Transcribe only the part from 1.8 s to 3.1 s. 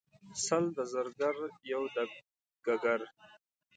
دګګر.